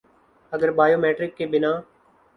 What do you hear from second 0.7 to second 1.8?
bio matric کے بنا